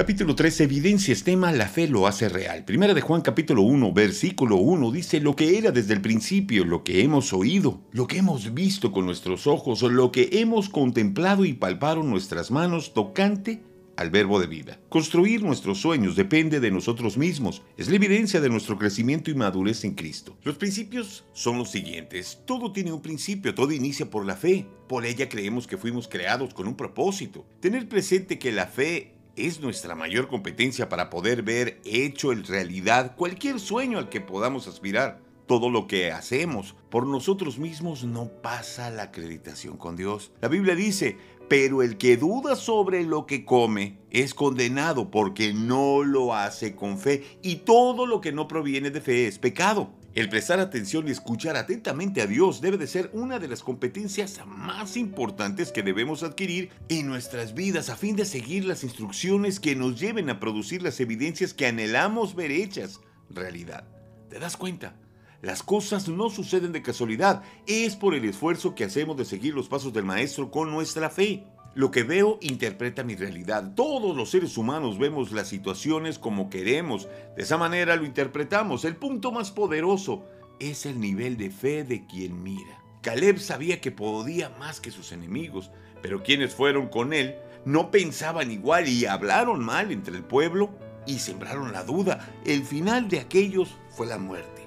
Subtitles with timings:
[0.00, 0.62] Capítulo 3.
[0.62, 2.64] Evidencias tema La fe lo hace real.
[2.64, 6.82] Primera de Juan capítulo 1, versículo 1 dice lo que era desde el principio, lo
[6.82, 11.52] que hemos oído, lo que hemos visto con nuestros ojos, lo que hemos contemplado y
[11.52, 13.62] palparon nuestras manos tocante
[13.98, 14.80] al verbo de vida.
[14.88, 17.60] Construir nuestros sueños depende de nosotros mismos.
[17.76, 20.34] Es la evidencia de nuestro crecimiento y madurez en Cristo.
[20.44, 22.40] Los principios son los siguientes.
[22.46, 24.66] Todo tiene un principio, todo inicia por la fe.
[24.88, 27.44] Por ella creemos que fuimos creados con un propósito.
[27.60, 33.14] Tener presente que la fe es nuestra mayor competencia para poder ver hecho en realidad
[33.16, 35.20] cualquier sueño al que podamos aspirar.
[35.46, 40.30] Todo lo que hacemos por nosotros mismos no pasa la acreditación con Dios.
[40.40, 41.16] La Biblia dice,
[41.48, 46.98] pero el que duda sobre lo que come es condenado porque no lo hace con
[46.98, 49.90] fe y todo lo que no proviene de fe es pecado.
[50.12, 54.40] El prestar atención y escuchar atentamente a Dios debe de ser una de las competencias
[54.44, 59.76] más importantes que debemos adquirir en nuestras vidas a fin de seguir las instrucciones que
[59.76, 63.00] nos lleven a producir las evidencias que anhelamos ver hechas
[63.30, 63.84] realidad.
[64.28, 64.96] ¿Te das cuenta?
[65.42, 69.68] Las cosas no suceden de casualidad, es por el esfuerzo que hacemos de seguir los
[69.68, 71.46] pasos del Maestro con nuestra fe.
[71.74, 73.74] Lo que veo interpreta mi realidad.
[73.76, 77.08] Todos los seres humanos vemos las situaciones como queremos.
[77.36, 78.84] De esa manera lo interpretamos.
[78.84, 80.24] El punto más poderoso
[80.58, 82.82] es el nivel de fe de quien mira.
[83.02, 85.70] Caleb sabía que podía más que sus enemigos,
[86.02, 90.70] pero quienes fueron con él no pensaban igual y hablaron mal entre el pueblo
[91.06, 92.28] y sembraron la duda.
[92.44, 94.66] El final de aquellos fue la muerte.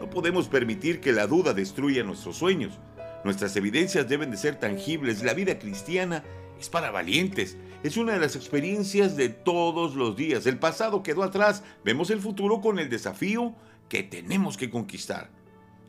[0.00, 2.78] No podemos permitir que la duda destruya nuestros sueños.
[3.26, 5.24] Nuestras evidencias deben de ser tangibles.
[5.24, 6.22] La vida cristiana
[6.60, 7.56] es para valientes.
[7.82, 10.46] Es una de las experiencias de todos los días.
[10.46, 11.64] El pasado quedó atrás.
[11.84, 13.56] Vemos el futuro con el desafío
[13.88, 15.28] que tenemos que conquistar.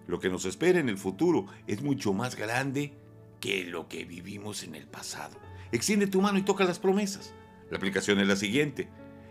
[0.08, 2.96] Lo que nos espera en el futuro es mucho más grande
[3.40, 5.38] que lo que vivimos en el pasado.
[5.72, 7.36] Extiende tu mano y toca las promesas.
[7.70, 8.90] La aplicación es la siguiente.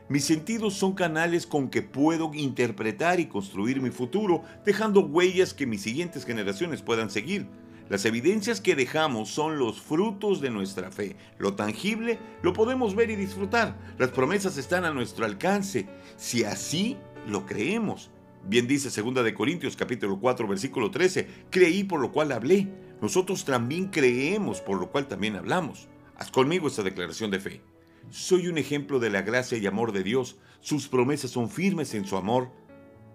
[0.08, 5.66] Mis sentidos son canales con que puedo interpretar y construir mi futuro, dejando huellas que
[5.66, 7.48] mis siguientes generaciones puedan seguir.
[7.88, 11.16] Las evidencias que dejamos son los frutos de nuestra fe.
[11.38, 13.78] Lo tangible lo podemos ver y disfrutar.
[13.96, 15.86] Las promesas están a nuestro alcance,
[16.16, 16.96] si así
[17.28, 18.10] lo creemos.
[18.44, 22.68] Bien dice 2 de Corintios capítulo 4 versículo 13, creí por lo cual hablé.
[23.00, 25.86] Nosotros también creemos por lo cual también hablamos.
[26.16, 27.62] Haz conmigo esta declaración de fe.
[28.10, 30.38] Soy un ejemplo de la gracia y amor de Dios.
[30.60, 32.50] Sus promesas son firmes en su amor.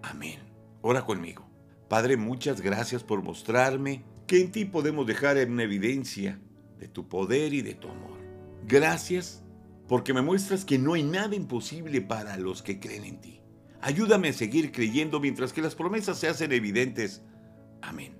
[0.02, 0.40] Amén.
[0.80, 1.46] Ora conmigo.
[1.88, 6.40] Padre, muchas gracias por mostrarme que en ti podemos dejar en evidencia
[6.78, 8.18] de tu poder y de tu amor.
[8.66, 9.44] Gracias
[9.86, 13.42] porque me muestras que no hay nada imposible para los que creen en ti.
[13.82, 17.20] Ayúdame a seguir creyendo mientras que las promesas se hacen evidentes.
[17.82, 18.16] Amén.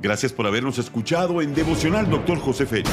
[0.00, 2.38] Gracias por habernos escuchado en Devocional Dr.
[2.38, 2.92] José Félix.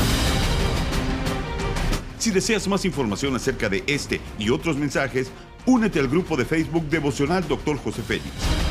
[2.18, 5.32] Si deseas más información acerca de este y otros mensajes,
[5.68, 7.78] únete al grupo de Facebook Devocional Dr.
[7.78, 8.71] José Félix.